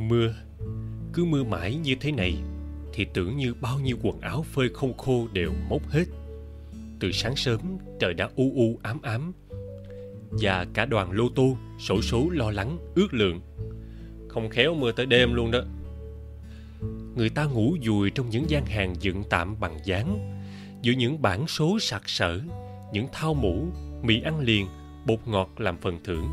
Mưa. 0.00 0.34
Cứ 1.12 1.24
mưa 1.24 1.44
mãi 1.44 1.74
như 1.74 1.94
thế 2.00 2.12
này 2.12 2.34
Thì 2.92 3.06
tưởng 3.14 3.36
như 3.36 3.54
bao 3.54 3.78
nhiêu 3.78 3.96
quần 4.02 4.20
áo 4.20 4.42
phơi 4.42 4.68
không 4.68 4.96
khô 4.98 5.28
đều 5.32 5.52
mốc 5.68 5.88
hết. 5.88 6.04
Từ 7.00 7.12
sáng 7.12 7.36
sớm 7.36 7.60
trời 8.00 8.14
đã 8.14 8.30
u 8.36 8.52
u 8.54 8.78
ám 8.82 9.02
ám 9.02 9.32
Và 10.30 10.66
cả 10.74 10.84
đoàn 10.84 11.12
lô 11.12 11.28
tô 11.28 11.56
sổ 11.78 12.02
số 12.02 12.28
lo 12.30 12.50
lắng 12.50 12.78
ước 12.94 13.14
lượng. 13.14 13.40
Không 14.28 14.50
khéo 14.50 14.74
mưa 14.74 14.92
tới 14.92 15.06
đêm 15.06 15.34
luôn 15.34 15.50
đó. 15.50 15.60
Người 17.16 17.28
ta 17.28 17.44
ngủ 17.44 17.76
dùi 17.82 18.10
trong 18.10 18.30
những 18.30 18.50
gian 18.50 18.66
hàng 18.66 18.94
dựng 19.00 19.22
tạm 19.30 19.60
bằng 19.60 19.78
dáng 19.84 20.40
Giữa 20.82 20.92
những 20.92 21.22
bản 21.22 21.46
số 21.46 21.78
sặc 21.80 22.08
sỡ 22.08 22.40
Những 22.92 23.06
thao 23.12 23.34
mũ, 23.34 23.66
mì 24.02 24.20
ăn 24.20 24.40
liền, 24.40 24.66
bột 25.06 25.18
ngọt 25.26 25.50
làm 25.58 25.76
phần 25.80 25.98
thưởng. 26.04 26.28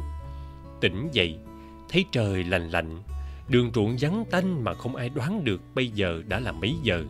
Tỉnh 0.82 1.10
dậy, 1.12 1.38
thấy 1.90 2.06
trời 2.12 2.44
lành 2.44 2.70
lạnh 2.70 3.04
Đường 3.50 3.72
ruộng 3.74 3.96
vắng 4.00 4.26
tanh 4.32 4.64
mà 4.64 4.74
không 4.74 4.96
ai 4.96 5.10
đoán 5.10 5.44
được 5.44 5.62
bây 5.76 5.88
giờ 5.88 6.22
đã 6.28 6.40
là 6.40 6.52
mấy 6.52 6.76
giờ. 6.84 7.04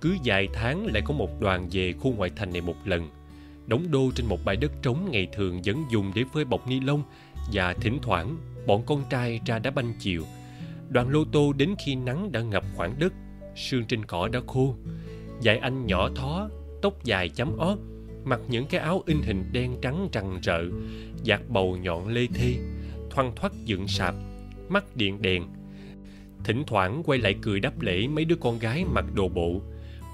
Cứ 0.00 0.16
vài 0.24 0.48
tháng 0.52 0.86
lại 0.86 1.02
có 1.06 1.14
một 1.14 1.40
đoàn 1.40 1.68
về 1.72 1.92
khu 1.92 2.12
ngoại 2.12 2.30
thành 2.36 2.52
này 2.52 2.60
một 2.60 2.76
lần. 2.84 3.08
Đóng 3.66 3.90
đô 3.90 4.10
trên 4.14 4.26
một 4.26 4.38
bãi 4.44 4.56
đất 4.56 4.72
trống 4.82 5.08
ngày 5.10 5.28
thường 5.32 5.60
vẫn 5.64 5.84
dùng 5.90 6.12
để 6.14 6.24
phơi 6.32 6.44
bọc 6.44 6.68
ni 6.68 6.80
lông 6.80 7.02
và 7.52 7.74
thỉnh 7.74 7.98
thoảng 8.02 8.36
bọn 8.66 8.82
con 8.86 9.04
trai 9.10 9.40
ra 9.46 9.58
đá 9.58 9.70
banh 9.70 9.94
chiều. 9.98 10.24
Đoàn 10.88 11.08
lô 11.08 11.24
tô 11.32 11.52
đến 11.52 11.74
khi 11.84 11.94
nắng 11.94 12.32
đã 12.32 12.40
ngập 12.40 12.64
khoảng 12.76 12.98
đất, 12.98 13.12
sương 13.56 13.84
trên 13.84 14.04
cỏ 14.04 14.28
đã 14.28 14.40
khô. 14.46 14.74
Dạy 15.40 15.58
anh 15.58 15.86
nhỏ 15.86 16.08
thó, 16.16 16.48
tóc 16.82 17.04
dài 17.04 17.28
chấm 17.28 17.56
ót, 17.56 17.78
mặc 18.24 18.40
những 18.48 18.66
cái 18.66 18.80
áo 18.80 19.02
in 19.06 19.18
hình 19.22 19.44
đen 19.52 19.78
trắng 19.82 20.08
trằn 20.12 20.40
rợ, 20.42 20.64
giặt 21.24 21.40
bầu 21.48 21.76
nhọn 21.76 22.08
lê 22.08 22.26
thê, 22.34 22.54
thoăn 23.10 23.32
thoắt 23.36 23.52
dựng 23.64 23.88
sạp 23.88 24.14
mắt 24.70 24.96
điện 24.96 25.22
đèn. 25.22 25.44
Thỉnh 26.44 26.62
thoảng 26.66 27.02
quay 27.04 27.18
lại 27.18 27.34
cười 27.42 27.60
đáp 27.60 27.80
lễ 27.80 28.06
mấy 28.08 28.24
đứa 28.24 28.36
con 28.36 28.58
gái 28.58 28.84
mặc 28.84 29.04
đồ 29.14 29.28
bộ. 29.28 29.60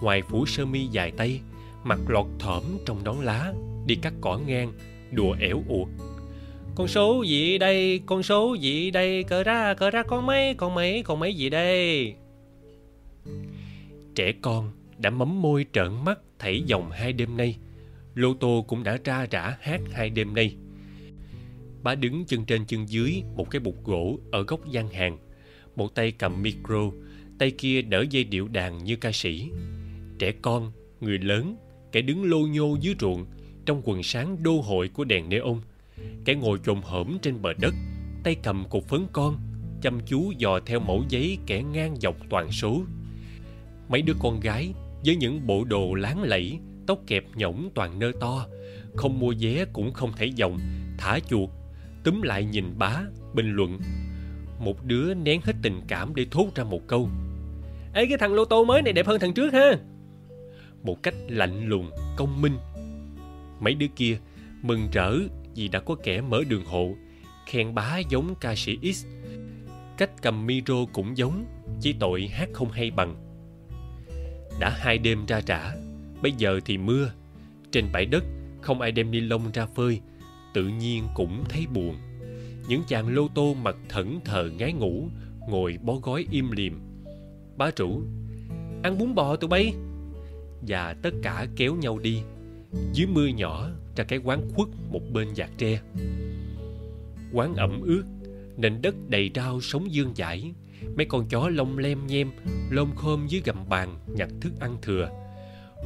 Ngoài 0.02 0.22
phủ 0.30 0.46
sơ 0.46 0.66
mi 0.66 0.86
dài 0.86 1.10
tay 1.10 1.40
mặt 1.84 1.98
lọt 2.08 2.26
thỏm 2.38 2.62
trong 2.86 3.04
đón 3.04 3.20
lá, 3.20 3.52
đi 3.86 3.94
cắt 3.94 4.12
cỏ 4.20 4.38
ngang, 4.46 4.72
đùa 5.12 5.36
ẻo 5.40 5.62
uột. 5.68 5.88
Con 6.74 6.88
số 6.88 7.22
gì 7.22 7.58
đây, 7.58 8.00
con 8.06 8.22
số 8.22 8.54
gì 8.54 8.90
đây 8.90 9.24
cờ 9.24 9.42
ra 9.42 9.74
cờ 9.74 9.90
ra 9.90 10.02
con 10.02 10.26
mấy 10.26 10.54
con 10.54 10.74
mấy 10.74 11.02
con 11.02 11.20
mấy 11.20 11.34
gì 11.34 11.50
đây? 11.50 12.14
Trẻ 14.14 14.32
con 14.42 14.70
đã 14.98 15.10
mấm 15.10 15.42
môi 15.42 15.66
trợn 15.72 16.04
mắt 16.04 16.18
thảy 16.38 16.62
dòng 16.66 16.90
hai 16.90 17.12
đêm 17.12 17.36
nay. 17.36 17.56
Lô 18.14 18.34
tô 18.34 18.64
cũng 18.68 18.84
đã 18.84 18.98
ra 19.04 19.26
rã 19.30 19.56
hát 19.60 19.80
hai 19.92 20.10
đêm 20.10 20.34
nay. 20.34 20.56
Bà 21.84 21.94
đứng 21.94 22.24
chân 22.24 22.44
trên 22.44 22.64
chân 22.64 22.88
dưới 22.88 23.22
một 23.36 23.50
cái 23.50 23.60
bục 23.60 23.84
gỗ 23.84 24.18
ở 24.32 24.42
góc 24.42 24.70
gian 24.70 24.88
hàng. 24.88 25.18
Một 25.76 25.94
tay 25.94 26.12
cầm 26.12 26.42
micro, 26.42 26.90
tay 27.38 27.50
kia 27.50 27.82
đỡ 27.82 28.04
dây 28.10 28.24
điệu 28.24 28.48
đàn 28.48 28.84
như 28.84 28.96
ca 28.96 29.12
sĩ. 29.12 29.50
Trẻ 30.18 30.32
con, 30.42 30.72
người 31.00 31.18
lớn, 31.18 31.56
kẻ 31.92 32.00
đứng 32.02 32.30
lô 32.30 32.38
nhô 32.38 32.76
dưới 32.80 32.94
ruộng 33.00 33.26
trong 33.66 33.82
quần 33.84 34.02
sáng 34.02 34.42
đô 34.42 34.60
hội 34.60 34.88
của 34.88 35.04
đèn 35.04 35.28
neon. 35.28 35.60
Kẻ 36.24 36.34
ngồi 36.34 36.58
chồm 36.66 36.82
hổm 36.82 37.18
trên 37.22 37.42
bờ 37.42 37.52
đất, 37.52 37.74
tay 38.24 38.36
cầm 38.42 38.64
cục 38.70 38.88
phấn 38.88 39.06
con, 39.12 39.38
chăm 39.82 40.00
chú 40.06 40.32
dò 40.38 40.60
theo 40.66 40.80
mẫu 40.80 41.04
giấy 41.08 41.38
kẻ 41.46 41.62
ngang 41.62 41.96
dọc 42.00 42.16
toàn 42.30 42.52
số. 42.52 42.82
Mấy 43.88 44.02
đứa 44.02 44.14
con 44.20 44.40
gái 44.40 44.72
với 45.04 45.16
những 45.16 45.46
bộ 45.46 45.64
đồ 45.64 45.94
láng 45.94 46.22
lẫy, 46.22 46.58
tóc 46.86 46.98
kẹp 47.06 47.24
nhõng 47.34 47.70
toàn 47.74 47.98
nơ 47.98 48.12
to, 48.20 48.46
không 48.96 49.18
mua 49.18 49.34
vé 49.40 49.64
cũng 49.72 49.92
không 49.92 50.12
thể 50.16 50.26
dòng, 50.26 50.58
thả 50.98 51.18
chuột 51.20 51.50
túm 52.04 52.22
lại 52.22 52.44
nhìn 52.44 52.78
bá, 52.78 53.00
bình 53.34 53.52
luận. 53.52 53.78
Một 54.58 54.84
đứa 54.84 55.14
nén 55.14 55.40
hết 55.40 55.52
tình 55.62 55.80
cảm 55.88 56.14
để 56.14 56.26
thốt 56.30 56.46
ra 56.54 56.64
một 56.64 56.80
câu. 56.86 57.08
Ê, 57.94 58.06
cái 58.06 58.18
thằng 58.18 58.34
lô 58.34 58.44
tô 58.44 58.64
mới 58.64 58.82
này 58.82 58.92
đẹp 58.92 59.06
hơn 59.06 59.20
thằng 59.20 59.34
trước 59.34 59.52
ha. 59.52 59.76
Một 60.82 61.02
cách 61.02 61.14
lạnh 61.28 61.68
lùng, 61.68 61.90
công 62.16 62.42
minh. 62.42 62.56
Mấy 63.60 63.74
đứa 63.74 63.86
kia 63.96 64.18
mừng 64.62 64.88
rỡ 64.92 65.18
vì 65.54 65.68
đã 65.68 65.80
có 65.80 65.96
kẻ 66.02 66.20
mở 66.20 66.42
đường 66.48 66.64
hộ, 66.64 66.94
khen 67.46 67.74
bá 67.74 67.98
giống 68.10 68.34
ca 68.40 68.54
sĩ 68.54 68.92
x. 68.92 69.06
Cách 69.98 70.10
cầm 70.22 70.46
micro 70.46 70.74
cũng 70.92 71.16
giống, 71.16 71.46
chỉ 71.80 71.92
tội 71.92 72.26
hát 72.32 72.48
không 72.52 72.70
hay 72.70 72.90
bằng. 72.90 73.16
Đã 74.60 74.70
hai 74.70 74.98
đêm 74.98 75.26
ra 75.26 75.40
trả 75.40 75.74
bây 76.22 76.32
giờ 76.32 76.60
thì 76.64 76.78
mưa. 76.78 77.10
Trên 77.70 77.84
bãi 77.92 78.06
đất, 78.06 78.24
không 78.60 78.80
ai 78.80 78.92
đem 78.92 79.10
ni 79.10 79.20
lông 79.20 79.52
ra 79.52 79.66
phơi 79.66 80.00
tự 80.54 80.68
nhiên 80.68 81.04
cũng 81.14 81.44
thấy 81.48 81.66
buồn. 81.74 81.96
Những 82.68 82.82
chàng 82.88 83.14
lô 83.14 83.28
tô 83.34 83.54
mặt 83.54 83.76
thẫn 83.88 84.20
thờ 84.24 84.50
ngái 84.58 84.72
ngủ, 84.72 85.08
ngồi 85.48 85.78
bó 85.82 85.94
gói 85.94 86.26
im 86.30 86.50
lìm. 86.50 86.80
Bá 87.56 87.70
chủ, 87.70 88.02
ăn 88.82 88.98
bún 88.98 89.14
bò 89.14 89.36
tụi 89.36 89.48
bay. 89.48 89.74
Và 90.68 90.96
tất 91.02 91.10
cả 91.22 91.46
kéo 91.56 91.74
nhau 91.74 91.98
đi. 91.98 92.22
Dưới 92.92 93.06
mưa 93.06 93.26
nhỏ, 93.26 93.70
ra 93.96 94.04
cái 94.04 94.18
quán 94.18 94.48
khuất 94.54 94.68
một 94.90 95.00
bên 95.12 95.34
giạc 95.34 95.50
tre. 95.58 95.80
Quán 97.32 97.54
ẩm 97.54 97.80
ướt, 97.82 98.04
nền 98.56 98.82
đất 98.82 98.94
đầy 99.08 99.30
rau 99.34 99.60
sống 99.60 99.92
dương 99.92 100.12
dãi. 100.16 100.52
Mấy 100.96 101.06
con 101.06 101.28
chó 101.28 101.48
lông 101.48 101.78
lem 101.78 102.06
nhem 102.06 102.30
lông 102.70 102.96
khom 102.96 103.26
dưới 103.26 103.42
gầm 103.44 103.68
bàn 103.68 103.98
nhặt 104.06 104.28
thức 104.40 104.52
ăn 104.60 104.76
thừa 104.82 105.08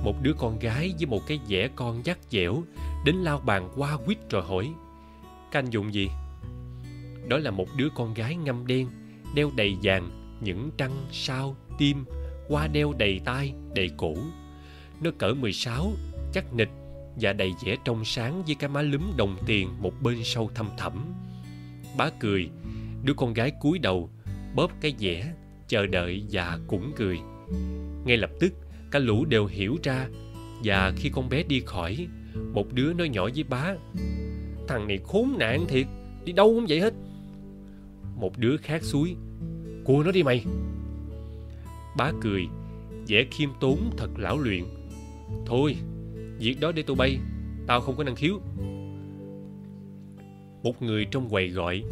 một 0.03 0.23
đứa 0.23 0.33
con 0.39 0.59
gái 0.59 0.95
với 0.99 1.07
một 1.07 1.27
cái 1.27 1.41
vẻ 1.49 1.69
con 1.77 2.07
dắt 2.07 2.19
dẻo 2.31 2.63
đến 3.05 3.17
lao 3.17 3.41
bàn 3.41 3.69
qua 3.77 3.97
quýt 4.07 4.19
rồi 4.31 4.43
hỏi 4.43 4.73
canh 5.53 5.73
dụng 5.73 5.95
gì? 5.95 6.09
Đó 7.29 7.39
là 7.39 7.51
một 7.51 7.67
đứa 7.77 7.89
con 7.95 8.15
gái 8.15 8.37
ngâm 8.37 8.67
đen, 8.67 8.89
đeo 9.35 9.51
đầy 9.57 9.77
vàng, 9.83 10.11
những 10.41 10.71
trăng, 10.77 11.07
sao, 11.13 11.57
tim 11.79 12.05
qua 12.49 12.67
đeo 12.67 12.93
đầy 12.99 13.21
tai, 13.25 13.53
đầy 13.75 13.91
cổ. 13.97 14.15
Nó 15.01 15.11
cỡ 15.19 15.35
16 15.35 15.93
chắc 16.33 16.55
nịch 16.55 16.71
và 17.21 17.33
đầy 17.33 17.53
vẻ 17.65 17.77
trong 17.85 18.05
sáng 18.05 18.43
với 18.45 18.55
cái 18.55 18.71
má 18.71 18.83
lúm 18.83 19.03
đồng 19.17 19.37
tiền 19.47 19.69
một 19.79 19.93
bên 20.03 20.25
sâu 20.25 20.51
thăm 20.55 20.67
thẳm. 20.79 21.15
Bá 21.97 22.11
cười, 22.21 22.49
đứa 23.03 23.15
con 23.15 23.35
gái 23.35 23.53
cúi 23.61 23.79
đầu, 23.79 24.11
bóp 24.55 24.71
cái 24.81 24.95
vẻ, 24.99 25.33
chờ 25.69 25.87
đợi 25.87 26.25
và 26.31 26.59
cũng 26.67 26.93
cười. 26.97 27.19
Ngay 28.05 28.17
lập 28.17 28.31
tức 28.41 28.53
cả 28.91 28.99
lũ 28.99 29.25
đều 29.25 29.47
hiểu 29.47 29.77
ra. 29.83 30.09
Và 30.65 30.93
khi 30.97 31.11
con 31.11 31.29
bé 31.29 31.43
đi 31.43 31.61
khỏi, 31.67 32.09
một 32.53 32.73
đứa 32.73 32.93
nói 32.93 33.09
nhỏ 33.09 33.29
với 33.35 33.45
bá, 33.45 33.75
thằng 34.69 34.89
này 34.89 34.99
khốn 35.05 35.37
nạn 35.39 35.65
thiệt, 35.69 35.87
đi 36.25 36.33
đâu 36.33 36.55
cũng 36.55 36.67
vậy 36.69 36.81
hết. 36.81 36.95
Một 38.17 38.39
đứa 38.39 38.57
khác 38.57 38.83
suối 38.83 39.17
cua 39.85 40.03
nó 40.03 40.13
đi 40.13 40.23
mày. 40.23 40.45
Bá 41.97 42.13
cười, 42.21 42.47
vẻ 43.09 43.27
khiêm 43.31 43.51
tốn 43.61 43.91
thật 43.97 44.11
lão 44.17 44.39
luyện. 44.39 44.65
Thôi, 45.47 45.77
việc 46.39 46.61
đó 46.61 46.73
để 46.73 46.83
tôi 46.83 46.97
bay, 46.97 47.19
tao 47.67 47.81
không 47.81 47.97
có 47.97 48.05
năng 48.05 48.17
khiếu. 48.17 48.41
Một 50.63 50.83
người 50.83 51.07
trong 51.11 51.29
quầy 51.29 51.49
gọi, 51.49 51.83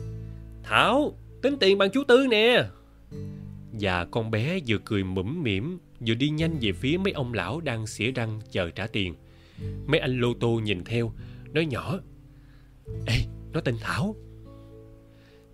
thảo, 0.62 1.12
tính 1.42 1.56
tiền 1.60 1.78
bằng 1.78 1.90
chú 1.90 2.04
tư 2.08 2.26
nè. 2.30 2.64
Và 3.80 4.04
con 4.04 4.30
bé 4.30 4.58
vừa 4.66 4.78
cười 4.84 5.04
mũm 5.04 5.42
mỉm 5.42 5.78
vừa 6.00 6.14
đi 6.14 6.28
nhanh 6.28 6.58
về 6.60 6.72
phía 6.72 6.98
mấy 6.98 7.12
ông 7.12 7.34
lão 7.34 7.60
đang 7.60 7.86
xỉa 7.86 8.10
răng 8.10 8.40
chờ 8.50 8.70
trả 8.70 8.86
tiền. 8.86 9.14
Mấy 9.86 10.00
anh 10.00 10.20
lô 10.20 10.34
tô 10.34 10.60
nhìn 10.64 10.84
theo, 10.84 11.12
nói 11.52 11.66
nhỏ, 11.66 12.00
ê, 13.06 13.16
nó 13.52 13.60
tên 13.60 13.74
thảo. 13.80 14.14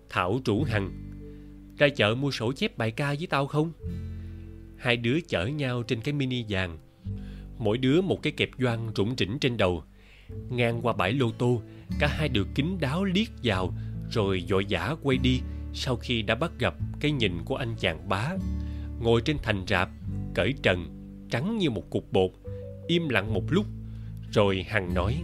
Thảo 0.08 0.40
rủ 0.44 0.62
hằng, 0.62 0.90
ra 1.78 1.88
chợ 1.88 2.14
mua 2.14 2.30
sổ 2.30 2.52
chép 2.52 2.78
bài 2.78 2.90
ca 2.90 3.14
với 3.18 3.26
tao 3.26 3.46
không? 3.46 3.72
Hai 4.78 4.96
đứa 4.96 5.20
chở 5.28 5.46
nhau 5.46 5.82
trên 5.82 6.00
cái 6.00 6.14
mini 6.14 6.44
vàng. 6.48 6.78
Mỗi 7.58 7.78
đứa 7.78 8.00
một 8.00 8.22
cái 8.22 8.32
kẹp 8.32 8.50
doan 8.58 8.92
rủng 8.96 9.14
rỉnh 9.18 9.38
trên 9.40 9.56
đầu. 9.56 9.84
Ngang 10.50 10.80
qua 10.82 10.92
bãi 10.92 11.12
lô 11.12 11.30
tô, 11.30 11.62
cả 11.98 12.06
hai 12.06 12.28
đều 12.28 12.44
kín 12.54 12.66
đáo 12.80 13.04
liếc 13.04 13.28
vào, 13.42 13.74
rồi 14.10 14.44
vội 14.48 14.66
vã 14.68 14.96
quay 15.02 15.18
đi 15.18 15.40
sau 15.74 15.96
khi 15.96 16.22
đã 16.22 16.34
bắt 16.34 16.52
gặp 16.58 16.74
cái 17.00 17.12
nhìn 17.12 17.32
của 17.44 17.56
anh 17.56 17.74
chàng 17.78 18.08
bá. 18.08 18.30
Ngồi 19.00 19.22
trên 19.24 19.36
thành 19.42 19.64
rạp 19.68 19.88
cởi 20.34 20.54
trần, 20.62 20.86
trắng 21.30 21.58
như 21.58 21.70
một 21.70 21.90
cục 21.90 22.12
bột, 22.12 22.30
im 22.86 23.08
lặng 23.08 23.34
một 23.34 23.44
lúc, 23.48 23.66
rồi 24.32 24.66
hằng 24.68 24.94
nói. 24.94 25.22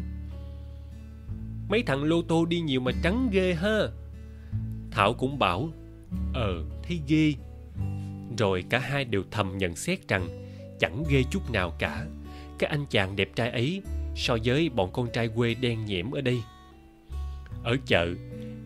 Mấy 1.69 1.83
thằng 1.83 2.05
lô 2.05 2.23
tô 2.23 2.45
đi 2.45 2.61
nhiều 2.61 2.81
mà 2.81 2.93
trắng 3.03 3.29
ghê 3.33 3.55
ha. 3.55 3.79
Thảo 4.91 5.15
cũng 5.15 5.39
bảo 5.39 5.69
ờ 6.35 6.65
thấy 6.83 7.01
ghê. 7.09 7.35
Rồi 8.39 8.65
cả 8.71 8.79
hai 8.79 9.05
đều 9.05 9.23
thầm 9.31 9.59
nhận 9.59 9.77
xét 9.77 10.09
rằng 10.09 10.29
chẳng 10.81 11.05
ghê 11.11 11.23
chút 11.31 11.51
nào 11.53 11.73
cả. 11.79 12.07
Cái 12.59 12.71
anh 12.71 12.87
chàng 12.91 13.17
đẹp 13.17 13.29
trai 13.35 13.51
ấy, 13.51 13.83
so 14.17 14.37
với 14.45 14.69
bọn 14.69 14.91
con 14.93 15.09
trai 15.13 15.29
quê 15.29 15.55
đen 15.55 15.85
nhiễm 15.85 16.11
ở 16.11 16.21
đây. 16.21 16.43
Ở 17.65 17.77
chợ, 17.87 18.15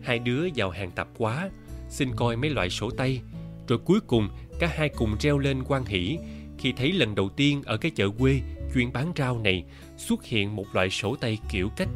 hai 0.01 0.19
đứa 0.19 0.47
vào 0.55 0.69
hàng 0.69 0.91
tạp 0.91 1.07
quá, 1.17 1.49
xin 1.89 2.09
coi 2.15 2.37
mấy 2.37 2.49
loại 2.49 2.69
sổ 2.69 2.89
tay, 2.89 3.21
rồi 3.67 3.79
cuối 3.85 3.99
cùng 3.99 4.29
cả 4.59 4.67
hai 4.75 4.89
cùng 4.89 5.17
treo 5.17 5.37
lên 5.37 5.63
quan 5.67 5.85
hỷ 5.85 6.17
khi 6.63 6.73
thấy 6.77 6.91
lần 6.91 7.15
đầu 7.15 7.29
tiên 7.29 7.61
ở 7.65 7.77
cái 7.77 7.91
chợ 7.91 8.09
quê 8.09 8.41
chuyên 8.73 8.93
bán 8.93 9.11
rau 9.17 9.39
này 9.39 9.63
xuất 9.97 10.23
hiện 10.23 10.55
một 10.55 10.65
loại 10.73 10.89
sổ 10.89 11.15
tay 11.15 11.37
kiểu 11.49 11.69
cách, 11.77 11.89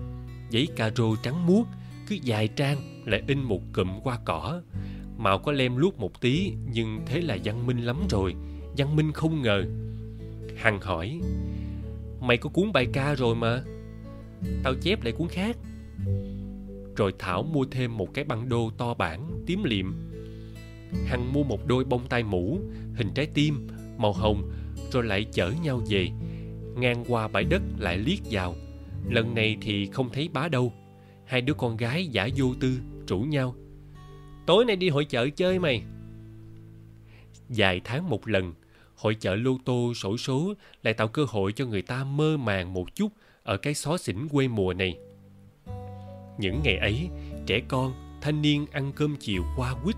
giấy 0.50 0.68
caro 0.76 1.04
trắng 1.24 1.48
muốt, 1.48 1.68
cứ 2.08 2.16
dài 2.16 2.48
trang 2.48 3.04
lại 3.06 3.24
in 3.28 3.44
một 3.44 3.62
cụm 3.74 3.88
hoa 4.04 4.20
cỏ. 4.26 4.62
Màu 5.18 5.40
có 5.40 5.52
lem 5.52 5.78
luốc 5.78 6.00
một 6.00 6.22
tí, 6.22 6.54
nhưng 6.72 7.02
thế 7.06 7.22
là 7.22 7.38
văn 7.44 7.68
minh 7.68 7.86
lắm 7.86 7.98
rồi, 8.10 8.36
văn 8.78 8.96
minh 8.96 9.12
không 9.12 9.42
ngờ. 9.42 9.66
Hằng 10.58 10.82
hỏi, 10.82 11.20
mày 12.22 12.38
có 12.38 12.50
cuốn 12.50 12.72
bài 12.72 12.88
ca 12.94 13.16
rồi 13.16 13.36
mà, 13.36 13.64
tao 14.64 14.74
chép 14.82 15.04
lại 15.04 15.14
cuốn 15.14 15.28
khác. 15.28 15.58
Rồi 16.96 17.14
thảo 17.20 17.44
mua 17.44 17.66
thêm 17.72 17.98
một 17.98 18.14
cái 18.14 18.26
băng 18.26 18.50
đô 18.50 18.72
to 18.78 18.94
bản, 18.94 19.44
tím 19.46 19.64
liệm 19.64 19.94
hằng 21.06 21.34
mua 21.34 21.44
một 21.44 21.68
đôi 21.68 21.84
bông 21.84 22.08
tai 22.10 22.24
mũ, 22.24 22.60
hình 22.96 23.10
trái 23.16 23.26
tim 23.34 23.68
màu 23.98 24.14
hồng, 24.14 24.52
rồi 24.92 25.04
lại 25.04 25.26
chở 25.32 25.52
nhau 25.64 25.82
về. 25.90 26.10
Ngang 26.76 27.06
qua 27.08 27.28
bãi 27.28 27.44
đất 27.44 27.62
lại 27.78 27.98
liếc 27.98 28.20
vào. 28.32 28.56
Lần 29.10 29.36
này 29.36 29.58
thì 29.62 29.88
không 29.88 30.10
thấy 30.10 30.30
bá 30.34 30.48
đâu. 30.48 30.74
Hai 31.26 31.42
đứa 31.42 31.54
con 31.54 31.78
gái 31.78 32.08
giả 32.08 32.30
vô 32.36 32.54
tư 32.60 32.80
rủ 33.08 33.20
nhau. 33.20 33.56
Tối 34.46 34.66
nay 34.66 34.76
đi 34.76 34.90
hội 34.90 35.06
chợ 35.06 35.30
chơi 35.30 35.60
mày. 35.60 35.84
Vài 37.50 37.82
tháng 37.84 38.10
một 38.10 38.28
lần, 38.28 38.54
hội 38.96 39.16
chợ 39.16 39.36
lô 39.36 39.58
tô 39.66 39.94
sổ 39.94 40.18
số 40.18 40.54
lại 40.84 40.94
tạo 40.94 41.08
cơ 41.08 41.26
hội 41.30 41.52
cho 41.54 41.66
người 41.66 41.82
ta 41.82 42.04
mơ 42.04 42.38
màng 42.38 42.74
một 42.74 42.96
chút 42.96 43.12
ở 43.44 43.58
cái 43.58 43.74
xó 43.74 43.98
xỉnh 43.98 44.28
quê 44.30 44.48
mùa 44.48 44.74
này. 44.74 44.98
Những 46.38 46.62
ngày 46.64 46.78
ấy, 46.78 47.10
trẻ 47.46 47.62
con, 47.68 47.94
thanh 48.22 48.42
niên 48.42 48.66
ăn 48.72 48.92
cơm 48.96 49.16
chiều 49.20 49.44
qua 49.58 49.76
quýt 49.84 49.96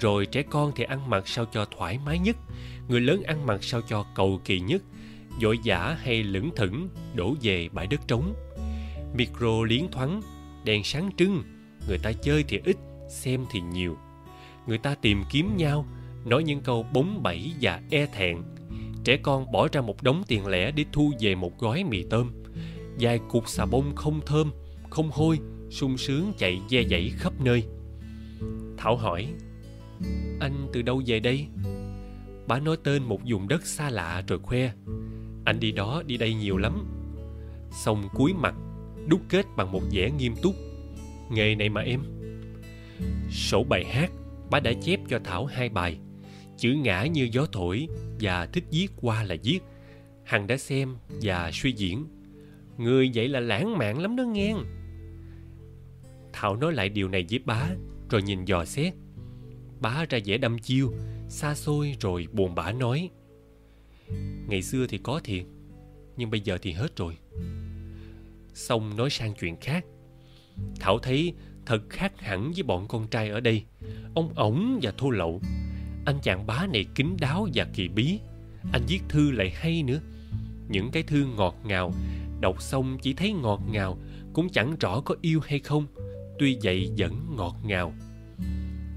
rồi 0.00 0.26
trẻ 0.26 0.42
con 0.42 0.72
thì 0.76 0.84
ăn 0.84 1.10
mặc 1.10 1.28
sao 1.28 1.44
cho 1.52 1.66
thoải 1.76 1.98
mái 2.06 2.18
nhất. 2.18 2.36
Người 2.88 3.00
lớn 3.00 3.22
ăn 3.22 3.46
mặc 3.46 3.64
sao 3.64 3.80
cho 3.88 4.04
cầu 4.14 4.40
kỳ 4.44 4.60
nhất. 4.60 4.82
Dội 5.40 5.58
giả 5.62 5.96
hay 6.00 6.22
lững 6.22 6.50
thững, 6.56 6.88
đổ 7.14 7.34
về 7.42 7.68
bãi 7.72 7.86
đất 7.86 8.00
trống. 8.08 8.34
Micro 9.14 9.64
liến 9.68 9.88
thoáng, 9.92 10.22
đèn 10.64 10.84
sáng 10.84 11.10
trưng. 11.16 11.42
Người 11.88 11.98
ta 11.98 12.12
chơi 12.12 12.44
thì 12.48 12.60
ít, 12.64 12.76
xem 13.10 13.44
thì 13.50 13.60
nhiều. 13.60 13.96
Người 14.66 14.78
ta 14.78 14.94
tìm 14.94 15.22
kiếm 15.30 15.56
nhau, 15.56 15.86
nói 16.24 16.44
những 16.44 16.60
câu 16.60 16.82
bóng 16.82 17.22
bẩy 17.22 17.52
và 17.60 17.80
e 17.90 18.06
thẹn. 18.06 18.36
Trẻ 19.04 19.16
con 19.16 19.52
bỏ 19.52 19.68
ra 19.72 19.80
một 19.80 20.02
đống 20.02 20.22
tiền 20.28 20.46
lẻ 20.46 20.70
để 20.70 20.84
thu 20.92 21.12
về 21.20 21.34
một 21.34 21.58
gói 21.58 21.84
mì 21.84 22.02
tôm. 22.02 22.30
Vài 23.00 23.20
cục 23.28 23.48
xà 23.48 23.66
bông 23.66 23.94
không 23.96 24.20
thơm, 24.26 24.50
không 24.90 25.10
hôi, 25.12 25.38
sung 25.70 25.98
sướng 25.98 26.32
chạy 26.38 26.60
ve 26.70 26.84
dãy 26.90 27.12
khắp 27.16 27.32
nơi. 27.40 27.64
Thảo 28.76 28.96
hỏi 28.96 29.28
anh 30.40 30.68
từ 30.72 30.82
đâu 30.82 31.02
về 31.06 31.20
đây? 31.20 31.46
Bà 32.46 32.58
nói 32.58 32.76
tên 32.84 33.02
một 33.02 33.20
vùng 33.26 33.48
đất 33.48 33.66
xa 33.66 33.90
lạ 33.90 34.22
rồi 34.28 34.38
khoe. 34.38 34.72
Anh 35.44 35.60
đi 35.60 35.72
đó 35.72 36.02
đi 36.06 36.16
đây 36.16 36.34
nhiều 36.34 36.56
lắm. 36.56 36.86
Xong 37.70 38.08
cúi 38.14 38.34
mặt, 38.34 38.54
đúc 39.08 39.20
kết 39.28 39.46
bằng 39.56 39.72
một 39.72 39.82
vẻ 39.92 40.10
nghiêm 40.10 40.34
túc. 40.42 40.54
Nghề 41.30 41.54
này 41.54 41.68
mà 41.68 41.80
em. 41.80 42.00
Sổ 43.30 43.64
bài 43.64 43.84
hát 43.84 44.10
bà 44.50 44.60
đã 44.60 44.72
chép 44.82 45.00
cho 45.08 45.18
thảo 45.24 45.46
hai 45.46 45.68
bài. 45.68 45.98
Chữ 46.58 46.72
ngã 46.72 47.06
như 47.06 47.28
gió 47.32 47.46
thổi 47.52 47.88
và 48.20 48.46
thích 48.46 48.64
viết 48.70 48.88
qua 48.96 49.22
là 49.22 49.36
viết. 49.44 49.60
Hằng 50.24 50.46
đã 50.46 50.56
xem 50.56 50.96
và 51.22 51.50
suy 51.52 51.72
diễn. 51.72 52.06
Người 52.78 53.10
vậy 53.14 53.28
là 53.28 53.40
lãng 53.40 53.78
mạn 53.78 53.98
lắm 53.98 54.16
đó 54.16 54.22
nghe. 54.24 54.54
Thảo 56.32 56.56
nói 56.56 56.72
lại 56.72 56.88
điều 56.88 57.08
này 57.08 57.26
với 57.30 57.38
bá, 57.38 57.68
rồi 58.10 58.22
nhìn 58.22 58.44
dò 58.44 58.64
xét 58.64 58.94
bá 59.80 60.04
ra 60.10 60.18
vẻ 60.24 60.38
đâm 60.38 60.58
chiêu, 60.58 60.92
xa 61.28 61.54
xôi 61.54 61.96
rồi 62.00 62.26
buồn 62.32 62.54
bã 62.54 62.72
nói, 62.72 63.10
ngày 64.48 64.62
xưa 64.62 64.86
thì 64.86 64.98
có 64.98 65.20
thiệt, 65.24 65.44
nhưng 66.16 66.30
bây 66.30 66.40
giờ 66.40 66.58
thì 66.62 66.72
hết 66.72 66.96
rồi. 66.96 67.16
Xong 68.54 68.96
nói 68.96 69.10
sang 69.10 69.34
chuyện 69.34 69.56
khác. 69.60 69.84
Thảo 70.80 70.98
thấy 70.98 71.34
thật 71.66 71.82
khác 71.90 72.12
hẳn 72.20 72.52
với 72.52 72.62
bọn 72.62 72.88
con 72.88 73.08
trai 73.08 73.28
ở 73.28 73.40
đây. 73.40 73.64
Ông 74.14 74.32
ổng 74.34 74.78
và 74.82 74.92
thô 74.98 75.10
lậu, 75.10 75.40
anh 76.06 76.18
chàng 76.22 76.46
bá 76.46 76.66
này 76.72 76.84
kín 76.94 77.16
đáo 77.20 77.48
và 77.54 77.66
kỳ 77.74 77.88
bí. 77.88 78.18
Anh 78.72 78.82
viết 78.88 79.00
thư 79.08 79.30
lại 79.30 79.50
hay 79.50 79.82
nữa. 79.82 80.00
Những 80.68 80.90
cái 80.90 81.02
thư 81.02 81.26
ngọt 81.36 81.56
ngào, 81.64 81.92
đọc 82.40 82.62
xong 82.62 82.98
chỉ 83.02 83.14
thấy 83.14 83.32
ngọt 83.32 83.62
ngào, 83.70 83.98
cũng 84.32 84.48
chẳng 84.48 84.76
rõ 84.80 85.00
có 85.00 85.14
yêu 85.20 85.40
hay 85.44 85.58
không. 85.58 85.86
Tuy 86.38 86.58
vậy 86.62 86.90
vẫn 86.98 87.36
ngọt 87.36 87.56
ngào 87.64 87.94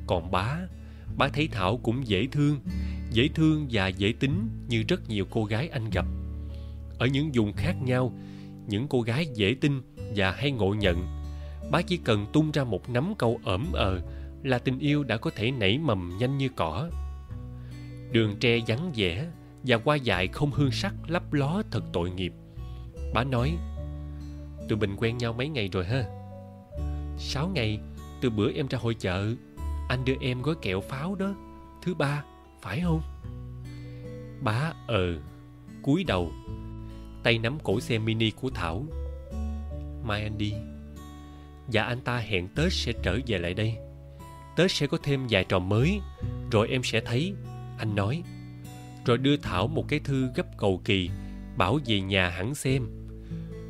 còn 0.09 0.31
bá. 0.31 0.57
Bá 1.17 1.27
thấy 1.27 1.47
thảo 1.47 1.77
cũng 1.77 2.07
dễ 2.07 2.27
thương 2.31 2.59
dễ 3.11 3.29
thương 3.35 3.67
và 3.71 3.87
dễ 3.87 4.13
tính 4.19 4.49
như 4.67 4.83
rất 4.87 5.09
nhiều 5.09 5.25
cô 5.29 5.45
gái 5.45 5.69
anh 5.69 5.89
gặp. 5.89 6.05
Ở 6.99 7.07
những 7.07 7.31
vùng 7.33 7.53
khác 7.53 7.75
nhau, 7.81 8.13
những 8.67 8.87
cô 8.87 9.01
gái 9.01 9.27
dễ 9.33 9.55
tin 9.61 9.81
và 10.15 10.31
hay 10.31 10.51
ngộ 10.51 10.73
nhận, 10.73 11.07
bá 11.71 11.81
chỉ 11.81 11.97
cần 11.97 12.25
tung 12.33 12.51
ra 12.51 12.63
một 12.63 12.89
nắm 12.89 13.13
câu 13.17 13.39
ẩm 13.43 13.71
ờ 13.73 14.01
là 14.43 14.57
tình 14.57 14.79
yêu 14.79 15.03
đã 15.03 15.17
có 15.17 15.31
thể 15.35 15.51
nảy 15.51 15.77
mầm 15.77 16.17
nhanh 16.19 16.37
như 16.37 16.49
cỏ. 16.55 16.89
Đường 18.11 18.35
tre 18.39 18.59
vắng 18.67 18.91
vẻ 18.95 19.25
và 19.63 19.77
qua 19.77 19.95
dại 19.95 20.27
không 20.27 20.51
hương 20.51 20.71
sắc 20.71 20.93
lấp 21.07 21.33
ló 21.33 21.63
thật 21.71 21.83
tội 21.93 22.11
nghiệp. 22.11 22.33
Bá 23.13 23.23
nói, 23.23 23.57
tụi 24.69 24.77
mình 24.79 24.95
quen 24.97 25.17
nhau 25.17 25.33
mấy 25.33 25.49
ngày 25.49 25.69
rồi 25.71 25.85
ha? 25.85 26.03
Sáu 27.17 27.47
ngày 27.47 27.79
từ 28.21 28.29
bữa 28.29 28.51
em 28.51 28.67
ra 28.67 28.79
hội 28.81 28.93
chợ 28.93 29.35
anh 29.89 30.05
đưa 30.05 30.13
em 30.21 30.41
gói 30.41 30.55
kẹo 30.61 30.81
pháo 30.81 31.15
đó. 31.15 31.35
Thứ 31.81 31.93
ba, 31.93 32.23
phải 32.61 32.81
không? 32.81 33.01
Bá 34.41 34.73
ờ 34.87 35.19
cúi 35.81 36.03
đầu. 36.03 36.31
Tay 37.23 37.39
nắm 37.39 37.57
cổ 37.63 37.79
xe 37.79 37.97
mini 37.97 38.31
của 38.31 38.49
thảo. 38.49 38.85
Mai 40.03 40.23
anh 40.23 40.37
đi. 40.37 40.53
Và 41.67 41.83
anh 41.83 42.01
ta 42.01 42.17
hẹn 42.17 42.47
tết 42.55 42.73
sẽ 42.73 42.93
trở 43.03 43.19
về 43.27 43.37
lại 43.37 43.53
đây. 43.53 43.75
Tết 44.55 44.71
sẽ 44.71 44.87
có 44.87 44.97
thêm 45.03 45.27
vài 45.29 45.43
trò 45.43 45.59
mới, 45.59 45.99
rồi 46.51 46.67
em 46.69 46.83
sẽ 46.83 47.01
thấy, 47.01 47.33
anh 47.77 47.95
nói. 47.95 48.23
Rồi 49.05 49.17
đưa 49.17 49.37
thảo 49.37 49.67
một 49.67 49.85
cái 49.87 49.99
thư 49.99 50.29
gấp 50.35 50.57
cầu 50.57 50.81
kỳ, 50.85 51.09
bảo 51.57 51.79
về 51.85 52.01
nhà 52.01 52.29
hẳn 52.29 52.55
xem. 52.55 52.83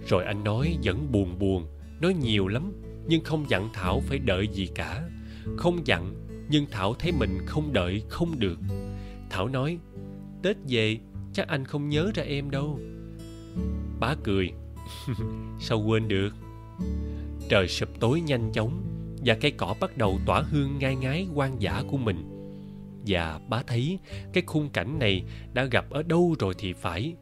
Rồi 0.08 0.26
anh 0.26 0.44
nói, 0.44 0.78
vẫn 0.84 1.12
buồn 1.12 1.40
buồn, 1.40 1.68
nói 2.02 2.14
nhiều 2.14 2.48
lắm, 2.48 2.72
nhưng 3.08 3.24
không 3.24 3.50
dặn 3.50 3.70
thảo 3.74 4.00
phải 4.00 4.20
đợi 4.20 4.48
gì 4.48 4.70
cả 4.76 5.02
không 5.58 5.88
dặn, 5.88 6.14
nhưng 6.50 6.66
thảo 6.72 6.94
thấy 6.94 7.12
mình 7.12 7.38
không 7.46 7.74
đợi, 7.74 8.04
không 8.10 8.40
được. 8.40 8.60
Thảo 9.30 9.48
nói, 9.48 9.78
tết 10.44 10.58
về, 10.68 10.98
chắc 11.34 11.48
anh 11.48 11.66
không 11.66 11.90
nhớ 11.90 12.12
ra 12.16 12.24
em 12.24 12.52
đâu. 12.52 12.80
Bá 14.00 14.16
cười. 14.24 14.26
cười 14.26 14.52
sao 15.60 15.80
quên 15.80 16.08
được? 16.08 16.30
Trời 17.50 17.68
sụp 17.68 17.90
tối 18.00 18.22
nhanh 18.22 18.52
chóng, 18.54 18.82
và 19.26 19.36
cây 19.42 19.52
cỏ 19.52 19.76
bắt 19.80 19.98
đầu 19.98 20.20
tỏa 20.26 20.42
hương 20.42 20.80
ngai 20.80 20.96
ngái 20.96 21.28
quan 21.34 21.62
dã 21.62 21.84
của 21.88 21.98
mình. 21.98 22.24
Và 23.08 23.40
bá 23.50 23.64
thấy 23.68 24.00
cái 24.34 24.44
khung 24.48 24.70
cảnh 24.70 25.00
này 25.00 25.24
đã 25.54 25.66
gặp 25.66 25.90
ở 25.90 26.04
đâu 26.04 26.36
rồi 26.40 26.54
thì 26.58 26.74
phải, 26.74 27.14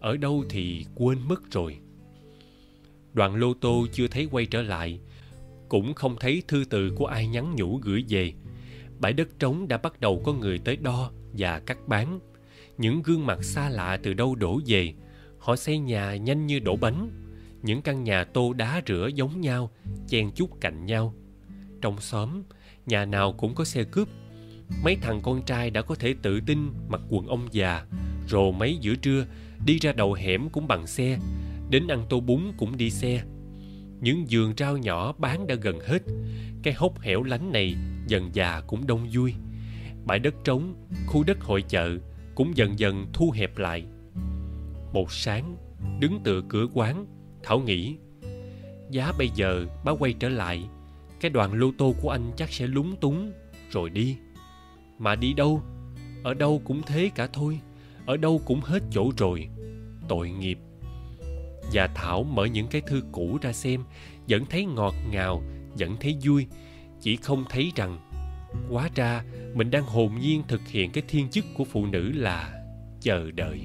ở 0.00 0.16
đâu 0.16 0.44
thì 0.48 0.86
quên 0.94 1.18
mất 1.28 1.50
rồi. 1.50 1.76
Đoàn 3.12 3.36
lô 3.36 3.54
tô 3.54 3.86
chưa 3.92 4.08
thấy 4.08 4.28
quay 4.30 4.46
trở 4.46 4.62
lại 4.62 5.00
cũng 5.72 5.94
không 5.94 6.16
thấy 6.20 6.42
thư 6.48 6.64
từ 6.70 6.90
của 6.96 7.06
ai 7.06 7.26
nhắn 7.26 7.54
nhủ 7.56 7.80
gửi 7.82 8.04
về. 8.08 8.32
Bãi 9.00 9.12
đất 9.12 9.28
trống 9.38 9.68
đã 9.68 9.78
bắt 9.78 10.00
đầu 10.00 10.22
có 10.24 10.32
người 10.32 10.58
tới 10.58 10.76
đo 10.76 11.10
và 11.32 11.58
cắt 11.58 11.78
bán. 11.88 12.20
Những 12.78 13.02
gương 13.02 13.26
mặt 13.26 13.44
xa 13.44 13.68
lạ 13.68 13.98
từ 14.02 14.14
đâu 14.14 14.34
đổ 14.34 14.60
về? 14.66 14.94
Họ 15.38 15.56
xây 15.56 15.78
nhà 15.78 16.16
nhanh 16.16 16.46
như 16.46 16.58
đổ 16.58 16.76
bánh. 16.76 17.10
Những 17.62 17.82
căn 17.82 18.04
nhà 18.04 18.24
tô 18.24 18.52
đá 18.52 18.82
rửa 18.86 19.08
giống 19.14 19.40
nhau, 19.40 19.70
chen 20.08 20.30
chúc 20.34 20.60
cạnh 20.60 20.86
nhau. 20.86 21.14
Trong 21.80 22.00
xóm, 22.00 22.42
nhà 22.86 23.04
nào 23.04 23.32
cũng 23.32 23.54
có 23.54 23.64
xe 23.64 23.84
cướp. 23.84 24.08
Mấy 24.84 24.96
thằng 24.96 25.20
con 25.22 25.42
trai 25.42 25.70
đã 25.70 25.82
có 25.82 25.94
thể 25.94 26.14
tự 26.22 26.40
tin 26.40 26.72
mặc 26.88 27.00
quần 27.08 27.26
ông 27.26 27.48
già, 27.52 27.86
rồ 28.28 28.50
mấy 28.50 28.78
giữa 28.80 28.94
trưa, 28.94 29.26
đi 29.64 29.78
ra 29.78 29.92
đầu 29.92 30.12
hẻm 30.12 30.48
cũng 30.48 30.68
bằng 30.68 30.86
xe. 30.86 31.18
Đến 31.70 31.88
ăn 31.88 32.06
tô 32.08 32.20
bún 32.20 32.42
cũng 32.58 32.76
đi 32.76 32.90
xe 32.90 33.22
những 34.02 34.26
vườn 34.30 34.54
rau 34.58 34.76
nhỏ 34.76 35.12
bán 35.18 35.46
đã 35.46 35.54
gần 35.54 35.80
hết. 35.80 36.02
Cái 36.62 36.74
hốc 36.74 37.00
hẻo 37.00 37.22
lánh 37.22 37.52
này 37.52 37.74
dần 38.06 38.30
già 38.32 38.60
cũng 38.66 38.86
đông 38.86 39.08
vui. 39.12 39.34
Bãi 40.04 40.18
đất 40.18 40.34
trống, 40.44 40.74
khu 41.06 41.24
đất 41.24 41.40
hội 41.40 41.62
chợ 41.68 41.98
cũng 42.34 42.56
dần 42.56 42.78
dần 42.78 43.06
thu 43.12 43.30
hẹp 43.34 43.58
lại. 43.58 43.84
Một 44.92 45.12
sáng, 45.12 45.56
đứng 46.00 46.20
tựa 46.24 46.42
cửa 46.48 46.66
quán, 46.74 47.06
thảo 47.42 47.60
nghĩ, 47.60 47.96
giá 48.90 49.12
bây 49.18 49.28
giờ 49.34 49.66
bá 49.84 49.92
quay 49.92 50.12
trở 50.12 50.28
lại. 50.28 50.64
Cái 51.20 51.30
đoàn 51.30 51.54
lô 51.54 51.70
tô 51.78 51.94
của 52.02 52.10
anh 52.10 52.32
chắc 52.36 52.52
sẽ 52.52 52.66
lúng 52.66 52.96
túng. 52.96 53.32
Rồi 53.70 53.90
đi. 53.90 54.16
Mà 54.98 55.14
đi 55.14 55.32
đâu? 55.32 55.62
Ở 56.22 56.34
đâu 56.34 56.62
cũng 56.64 56.82
thế 56.86 57.10
cả 57.14 57.28
thôi. 57.32 57.60
Ở 58.06 58.16
đâu 58.16 58.40
cũng 58.44 58.60
hết 58.60 58.82
chỗ 58.90 59.10
rồi. 59.16 59.48
Tội 60.08 60.30
nghiệp 60.30 60.58
và 61.72 61.86
thảo 61.86 62.22
mở 62.22 62.44
những 62.44 62.66
cái 62.66 62.80
thư 62.80 63.02
cũ 63.12 63.38
ra 63.42 63.52
xem, 63.52 63.84
vẫn 64.28 64.44
thấy 64.50 64.64
ngọt 64.64 64.94
ngào, 65.10 65.42
vẫn 65.78 65.96
thấy 66.00 66.16
vui. 66.24 66.46
Chỉ 67.00 67.16
không 67.16 67.44
thấy 67.50 67.72
rằng, 67.76 67.98
quá 68.70 68.88
ra 68.94 69.24
mình 69.54 69.70
đang 69.70 69.84
hồn 69.84 70.18
nhiên 70.20 70.42
thực 70.48 70.68
hiện 70.68 70.90
cái 70.90 71.04
thiên 71.08 71.28
chức 71.28 71.44
của 71.54 71.64
phụ 71.64 71.86
nữ 71.86 72.12
là 72.14 72.64
chờ 73.00 73.30
đợi. 73.30 73.60